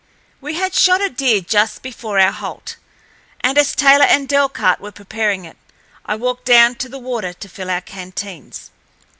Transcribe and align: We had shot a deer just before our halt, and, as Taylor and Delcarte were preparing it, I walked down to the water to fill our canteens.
We 0.41 0.55
had 0.55 0.73
shot 0.73 0.99
a 0.99 1.09
deer 1.11 1.41
just 1.41 1.83
before 1.83 2.17
our 2.17 2.31
halt, 2.31 2.77
and, 3.41 3.55
as 3.55 3.75
Taylor 3.75 4.05
and 4.09 4.27
Delcarte 4.27 4.79
were 4.81 4.91
preparing 4.91 5.45
it, 5.45 5.57
I 6.07 6.15
walked 6.15 6.45
down 6.45 6.73
to 6.77 6.89
the 6.89 6.97
water 6.97 7.33
to 7.33 7.47
fill 7.47 7.69
our 7.69 7.81
canteens. 7.81 8.71